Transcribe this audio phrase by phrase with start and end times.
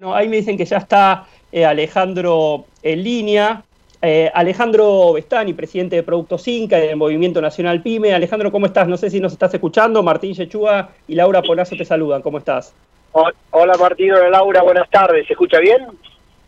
[0.00, 3.64] No, ahí me dicen que ya está eh, Alejandro en línea.
[4.00, 8.14] Eh, Alejandro Bestani, presidente de Productos Inca y del Movimiento Nacional PYME.
[8.14, 8.86] Alejandro, ¿cómo estás?
[8.86, 10.00] No sé si nos estás escuchando.
[10.04, 12.22] Martín Yechúa y Laura Ponazo te saludan.
[12.22, 12.72] ¿Cómo estás?
[13.10, 15.26] Hola Martín, hola Laura, buenas tardes.
[15.26, 15.88] ¿Se escucha bien?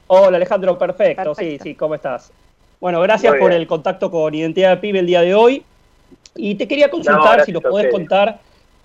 [0.06, 1.34] Hola Alejandro, perfecto.
[1.34, 2.32] Sí, sí, ¿cómo estás?
[2.80, 5.64] Bueno, gracias por el contacto con Identidad PYME el día de hoy.
[6.36, 8.38] Y te quería consultar si nos podés contar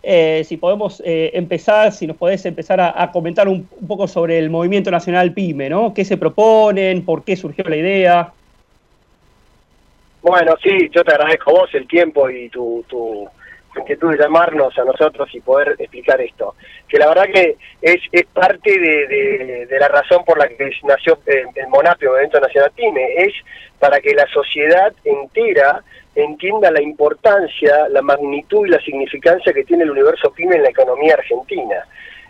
[0.08, 4.52] eh, si podemos eh, empezar, si nos podés empezar a, comentar un, poco sobre el
[4.52, 5.94] Movimiento Nacional PYME, ¿no?
[5.94, 7.04] ¿Qué se proponen?
[7.04, 8.34] ¿Por qué surgió la idea?
[10.22, 13.28] Bueno, sí, yo te agradezco vos el tiempo y tu, tu
[13.82, 16.56] inquietud de llamarnos a nosotros y poder explicar esto.
[16.88, 21.48] Que la verdad que es, es parte de, la razón por la que nació el,
[21.56, 23.34] el Monapio, Movimiento Nacional PYME, es
[23.80, 25.84] para que la sociedad entera
[26.16, 30.70] entienda la importancia, la magnitud y la significancia que tiene el universo PYME en la
[30.70, 31.86] economía argentina.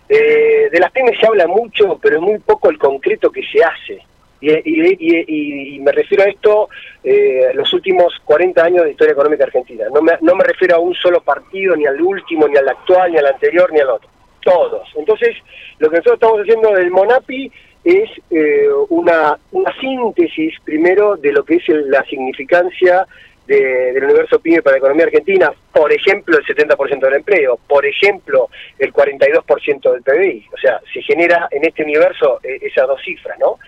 [0.07, 3.63] Eh, de las pymes se habla mucho, pero es muy poco el concreto que se
[3.63, 4.01] hace.
[4.41, 6.69] Y, me refiero a esto
[7.03, 9.85] eh, los últimos 40 años de historia económica argentina.
[9.93, 13.11] No me, no me refiero a un solo partido, ni al último, ni al actual,
[13.11, 14.09] ni al anterior, ni al otro.
[14.43, 14.87] Todos.
[14.95, 15.35] Entonces,
[15.79, 17.51] lo que nosotros estamos haciendo del Monapi
[17.83, 23.07] es eh, una, una síntesis, primero, de lo que es la significancia
[23.47, 28.49] del universo PYME para la economía argentina, por ejemplo, el 70% del empleo, por ejemplo,
[28.79, 30.47] el 42% del PBI.
[30.51, 33.59] O sea, se genera en este universo eh, esas dos cifras, ¿no?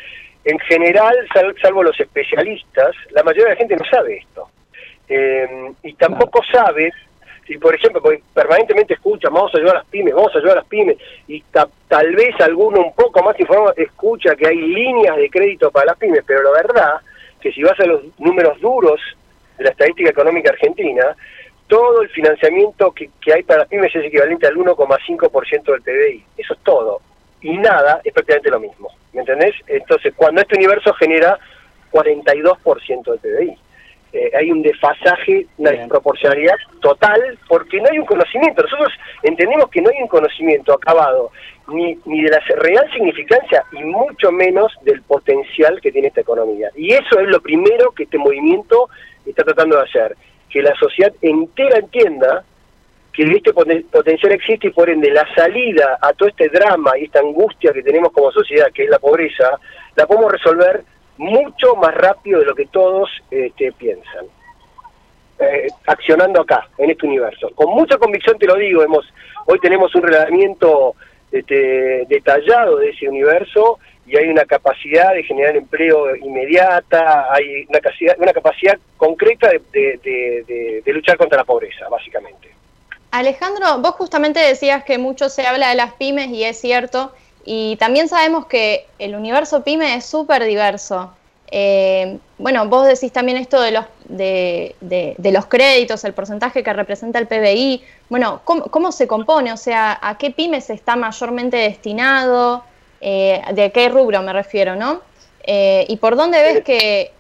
[0.44, 1.16] En general,
[1.62, 4.50] salvo los especialistas, la mayoría de la gente no sabe esto.
[5.10, 6.92] Eh, y tampoco sabe,
[7.46, 8.02] si por ejemplo,
[8.34, 11.42] permanentemente escucha, vamos a ayudar a las pymes, vamos a ayudar a las pymes, y
[11.52, 15.98] tal vez alguno un poco más informado escucha que hay líneas de crédito para las
[15.98, 17.02] pymes, pero la verdad
[17.42, 19.00] que si vas a los números duros
[19.58, 21.16] de la estadística económica argentina,
[21.68, 26.24] todo el financiamiento que, hay para las pymes es equivalente al 1,5% del PBI.
[26.38, 27.02] Eso es todo.
[27.48, 28.90] Y nada es prácticamente lo mismo.
[29.14, 29.56] ¿Me entendés?
[29.67, 31.40] Entonces, cuando este universo genera
[31.92, 33.58] 42% del PBI.
[34.12, 38.64] Eh, hay un desfasaje, una desproporcionalidad total, porque no hay un conocimiento.
[38.64, 38.92] Nosotros
[39.23, 41.32] entendemos que no hay un conocimiento acabado
[41.70, 46.70] ni, ni de la real significancia y mucho menos del potencial que tiene esta economía.
[46.76, 48.89] Y eso es lo primero que este movimiento
[49.26, 50.17] está tratando de hacer,
[50.49, 52.43] que la sociedad entera entienda
[53.17, 57.20] que este potencial existe y por ende la salida a todo este drama y esta
[57.20, 59.60] angustia que tenemos como sociedad, que es la pobreza,
[59.95, 60.83] la podemos resolver
[61.17, 64.26] mucho más rápido de lo que todos este, piensan.
[65.39, 67.50] Eh, accionando acá, en este universo.
[67.55, 69.05] Con mucha convicción te lo digo, hemos,
[69.45, 70.95] hoy tenemos un reglamento
[71.32, 77.80] este, detallado de ese universo y hay una capacidad de generar empleo inmediata, hay una
[77.80, 82.57] capacidad, una capacidad concreta de, luchar contra la pobreza, básicamente.
[83.12, 87.14] Alejandro, vos justamente decías que mucho se habla de las pymes y es cierto,
[87.45, 91.14] y también sabemos que el universo pyme es súper diverso.
[91.50, 97.20] Eh, bueno, vos decís también esto de los, de, los créditos, el porcentaje que representa
[97.20, 97.84] el PBI.
[98.10, 99.54] Bueno, ¿cómo, ¿cómo, se compone?
[99.54, 102.64] O sea, ¿a qué pymes está mayormente destinado?
[103.00, 105.02] Eh, de qué rubro me refiero, ¿no?
[105.44, 107.12] Eh, ¿Y por dónde ves que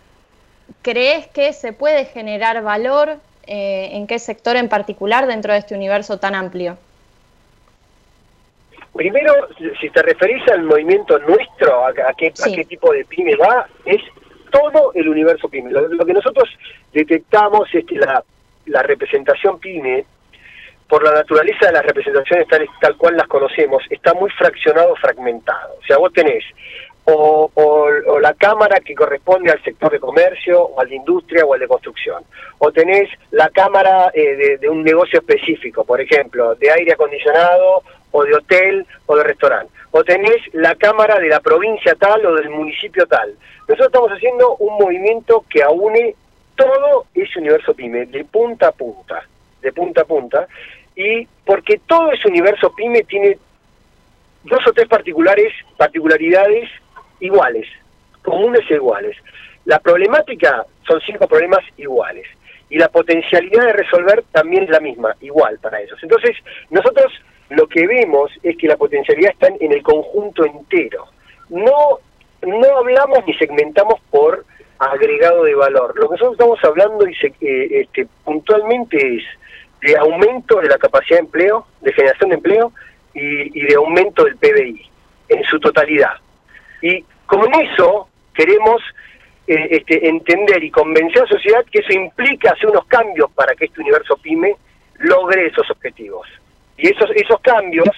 [0.81, 5.75] crees que se puede generar valor eh, en qué sector en particular dentro de este
[5.75, 6.77] universo tan amplio?
[8.93, 9.33] Primero,
[9.79, 12.31] si te referís al movimiento nuestro, a, qué,
[12.67, 14.01] tipo de pyme va, es
[14.51, 15.71] todo el universo pyme.
[15.71, 16.49] Lo, que nosotros
[16.93, 18.23] detectamos es que la,
[18.65, 20.03] la representación pyme
[20.87, 25.75] por la naturaleza de las representaciones tal, tal cual las conocemos, está muy fraccionado, fragmentado.
[25.79, 26.43] O sea, vos tenés
[27.13, 31.59] o, la cámara que corresponde al sector de comercio, o al de industria, o al
[31.59, 32.23] de construcción.
[32.57, 38.23] O tenés la cámara eh, de, un negocio específico, por ejemplo, de aire acondicionado, o
[38.23, 39.71] de hotel, o de restaurante.
[39.91, 43.33] O tenés la cámara de la provincia tal o del municipio tal.
[43.67, 46.15] Nosotros estamos haciendo un movimiento que aúne
[46.55, 49.23] todo ese universo PYME, de punta a punta,
[49.61, 50.47] de punta a punta,
[50.95, 53.37] y porque todo ese universo pyme tiene
[54.43, 56.69] dos o tres particulares, particularidades
[57.19, 57.67] iguales,
[58.23, 59.17] comunes e iguales.
[59.65, 62.27] La problemática son cinco problemas iguales
[62.69, 65.97] y la potencialidad de resolver también es la misma, igual para ellos.
[66.01, 66.35] Entonces,
[66.69, 67.11] nosotros
[67.49, 71.05] lo que vemos es que la potencialidad está en el conjunto entero.
[71.49, 71.99] No,
[72.41, 74.45] no hablamos ni segmentamos por
[74.79, 75.93] agregado de valor.
[75.95, 79.23] Lo que nosotros estamos hablando y eh, este, puntualmente es
[79.81, 82.71] de aumento de la capacidad de empleo, de generación de empleo
[83.13, 84.85] y, de aumento del PBI
[85.29, 86.13] en su totalidad.
[86.81, 88.81] Y con eso queremos
[89.47, 93.55] eh, este, entender y convencer a la sociedad que eso implica hacer unos cambios para
[93.55, 94.55] que este universo PYME
[94.99, 96.27] logre esos objetivos.
[96.77, 97.89] Y esos, esos cambios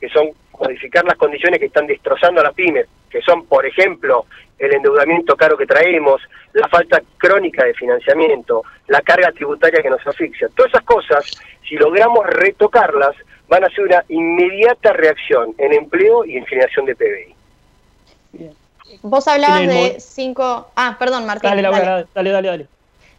[0.00, 4.26] que son modificar las condiciones que están destrozando a las pymes, que son, por ejemplo,
[4.58, 10.06] el endeudamiento caro que traemos, la falta crónica de financiamiento, la carga tributaria que nos
[10.06, 10.48] asfixia.
[10.54, 11.30] Todas esas cosas,
[11.68, 13.16] si logramos retocarlas,
[13.48, 17.41] van a ser una inmediata reacción en empleo y en generación de PBI.
[19.02, 20.68] Vos hablabas de cinco...
[20.76, 21.50] Ah, perdón, Martín.
[21.50, 22.48] Dale, dale, dale, dale.
[22.48, 22.66] dale.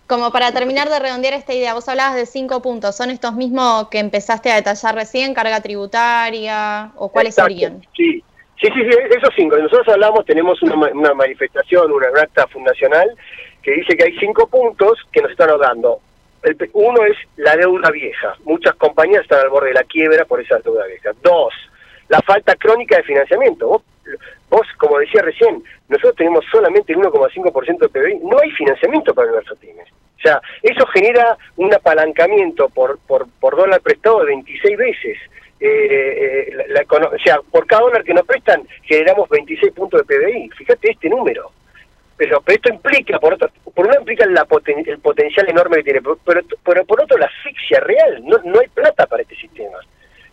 [0.08, 2.96] Como para terminar de redondear esta idea, vos hablabas de cinco puntos.
[2.96, 5.34] ¿Son estos mismos que empezaste a detallar recién?
[5.34, 6.92] ¿Carga tributaria?
[6.98, 7.82] ¿O cuáles serían?
[7.96, 8.22] Sí,
[8.62, 8.82] sí, sí,
[9.18, 9.58] esos cinco.
[9.58, 13.16] Nosotros hablamos, tenemos una, manifestación, una acta fundacional
[13.62, 16.00] que dice que hay cinco puntos que nos están dando.
[16.74, 18.36] uno es la deuda vieja.
[18.44, 21.12] Muchas compañías están al borde de la quiebra por esa deuda vieja.
[21.24, 21.54] Dos,
[22.10, 23.68] la falta crónica de financiamiento.
[23.70, 23.82] Vos,
[24.54, 28.20] vos como decía recién, nosotros tenemos solamente el 1,5% de PBI.
[28.20, 29.88] No hay financiamiento para universo pymes.
[29.92, 35.18] O sea, eso genera un apalancamiento por, por, por dólar prestado de 26 veces.
[35.60, 40.50] Eh, eh, o sea, por cada dólar que nos prestan generamos 26 puntos de PBI.
[40.50, 41.52] Fíjate este número.
[42.16, 44.46] Pero, esto implica, por otro, por lado implica la
[44.86, 48.22] el potencial enorme que tiene, pero, pero por otro la asfixia real.
[48.24, 49.80] No, no hay plata para este sistema.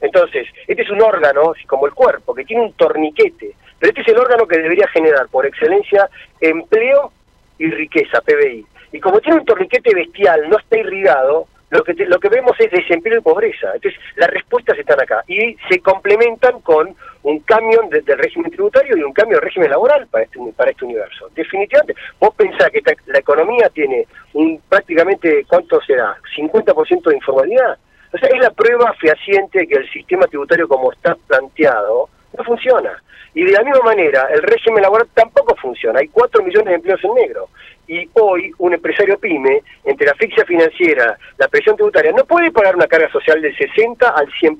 [0.01, 4.09] Entonces, este es un órgano, como el cuerpo, que tiene un torniquete, pero este es
[4.09, 6.09] el órgano que debería generar por excelencia
[6.41, 7.13] empleo
[7.59, 8.67] y riqueza, PBI.
[8.93, 12.71] Y como tiene un torniquete bestial, no está irrigado, lo que, lo que vemos es
[12.71, 13.73] desempleo y pobreza.
[13.75, 19.03] Entonces, las respuestas están acá y se complementan con un cambio del régimen tributario y
[19.03, 21.29] un cambio del régimen laboral para este, para este universo.
[21.35, 26.17] Definitivamente, vos pensás que la economía tiene un prácticamente, ¿cuánto será?
[26.37, 27.79] ¿50% de informalidad?
[28.13, 33.03] O sea, es la prueba fehaciente que el sistema tributario como está planteado no funciona.
[33.35, 36.01] Y de la misma manera, el régimen laboral tampoco funciona.
[36.01, 37.49] Hay 4 millones de empleos en negro
[37.87, 42.77] y hoy un empresario pyme, entre la asfixia financiera, la presión tributaria, no puede pagar
[42.77, 44.59] una carga social del 60 al 100%.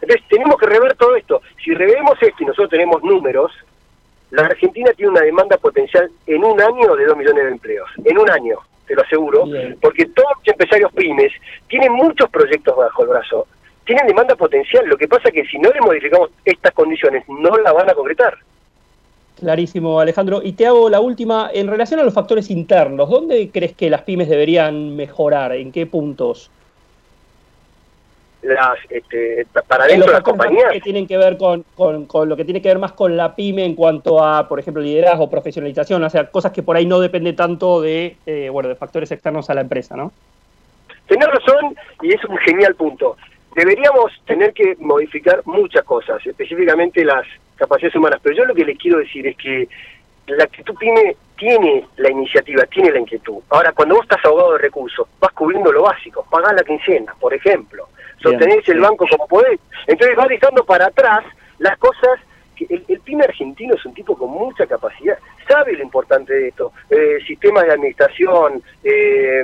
[0.00, 1.42] Entonces tenemos que rever todo esto.
[1.62, 3.52] Si revemos esto y nosotros tenemos números,
[4.30, 7.88] la Argentina tiene una demanda potencial en un año de 2 millones de empleos.
[8.04, 9.44] En un año, te lo aseguro,
[9.80, 11.32] porque todos los empresarios pymes
[11.68, 13.46] tienen muchos proyectos bajo el brazo.
[13.84, 14.86] Tienen demanda potencial.
[14.86, 17.94] Lo que pasa es que si no le modificamos estas condiciones, no la van a
[17.94, 18.38] concretar.
[19.38, 20.40] Clarísimo, Alejandro.
[20.42, 24.02] Y te hago la última, en relación a los factores internos, ¿dónde crees que las
[24.02, 25.52] pymes deberían mejorar?
[25.52, 26.50] ¿En qué puntos?
[28.42, 30.72] Las, este, para dentro de las compañías.
[30.72, 33.64] que tienen que ver con, con, lo que tiene que ver más con la pyme
[33.64, 37.34] en cuanto a, por ejemplo, liderazgo, profesionalización, o sea, cosas que por ahí no dependen
[37.34, 40.12] tanto de, eh, bueno, de factores externos a la empresa, ¿no?
[41.06, 43.16] Tenés razón y es un genial punto.
[43.54, 47.24] Deberíamos tener que modificar muchas cosas, específicamente las
[47.56, 48.20] capacidades humanas.
[48.22, 49.68] Pero yo lo que les quiero decir es que
[50.26, 53.40] la actitud pyme tiene la iniciativa, tiene la inquietud.
[53.50, 57.34] Ahora, cuando vos estás ahogado de recursos, vas cubriendo lo básico, pagás la quincena, por
[57.34, 57.88] ejemplo,
[58.20, 59.60] sostenés el banco como podés.
[59.86, 61.24] Entonces vas dejando para atrás
[61.58, 62.18] las cosas
[62.68, 65.18] el, el, pyme argentino es un tipo con mucha capacidad,
[65.48, 69.42] sabe lo importante de esto, eh, sistemas de administración, eh,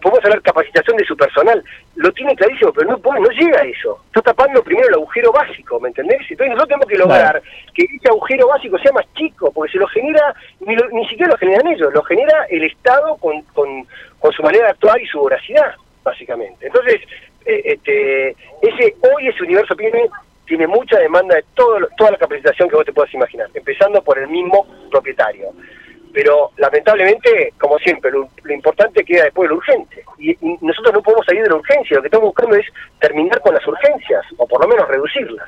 [0.00, 1.62] podemos hablar capacitación de su personal,
[1.98, 5.80] lo tiene clarísimo, pero no, no llega a eso, está tapando primero el agujero básico,
[5.80, 6.20] ¿me entendés?
[6.30, 7.42] Entonces nosotros tenemos que lograr
[7.74, 11.38] que ese agujero básico sea más chico, porque se lo genera, ni, ni siquiera lo
[11.38, 13.84] generan ellos, lo genera el Estado con, con,
[14.20, 15.74] con su manera de actuar y su voracidad,
[16.04, 16.68] básicamente.
[16.68, 17.00] Entonces,
[17.44, 18.30] eh, este,
[18.62, 20.08] ese hoy ese universo pyme
[20.46, 24.18] tiene mucha demanda de todo, toda la capacitación que vos te puedas imaginar, empezando por
[24.18, 25.48] el mismo propietario.
[26.12, 30.04] Pero lamentablemente, como siempre, lo, importante queda después de lo urgente.
[30.18, 32.66] Y, nosotros no podemos salir de la urgencia, lo que estamos buscando es
[33.00, 35.46] terminar con las urgencias, o por lo menos reducirlas.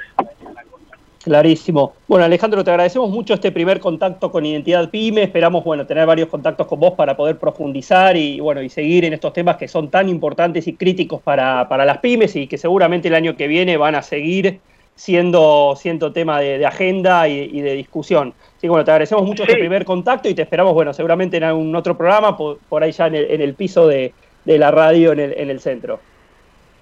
[1.23, 1.95] Clarísimo.
[2.09, 5.25] Bueno, Alejandro, te agradecemos mucho este primer contacto con Identidad PYME.
[5.25, 9.13] Esperamos, bueno, tener varios contactos con vos para poder profundizar y, bueno, y seguir en
[9.13, 13.09] estos temas que son tan importantes y críticos para, para las pymes y que seguramente
[13.09, 14.61] el año que viene van a seguir
[15.01, 18.35] siendo, siendo tema de, agenda y, de discusión.
[18.39, 21.45] Así que bueno, te agradecemos mucho este primer contacto y te esperamos, bueno, seguramente en
[21.45, 24.13] algún otro programa, por, ahí ya en el, piso de,
[24.45, 26.01] la radio en el, en el centro.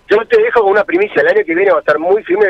[0.09, 2.47] Yo te dejo con una primicia, el año que viene va a estar muy firme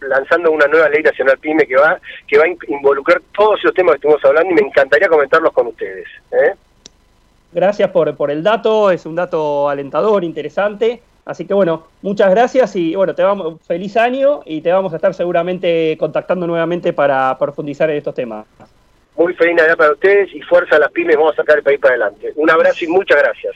[0.00, 3.92] lanzando una nueva ley nacional PYME que va, que va a involucrar todos esos temas
[3.92, 6.06] que estuvimos hablando y me encantaría comentarlos con ustedes.
[6.32, 6.54] ¿eh?
[7.52, 11.02] Gracias por, por el dato, es un dato alentador, interesante.
[11.24, 14.96] Así que bueno, muchas gracias y bueno, te vamos, feliz año y te vamos a
[14.96, 18.46] estar seguramente contactando nuevamente para profundizar en estos temas.
[19.14, 21.80] Muy feliz Navidad para ustedes y fuerza a las pymes, vamos a sacar el país
[21.80, 22.32] para adelante.
[22.36, 23.54] Un abrazo y muchas gracias.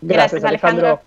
[0.00, 1.00] Gracias, Alejandro.